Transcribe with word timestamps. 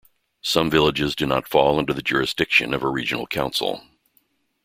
Some 0.41 0.71
villages 0.71 1.15
do 1.15 1.27
not 1.27 1.47
fall 1.47 1.77
under 1.77 1.93
the 1.93 2.01
jurisdiction 2.01 2.73
of 2.73 2.81
a 2.81 2.89
regional 2.89 3.27
council. 3.27 3.83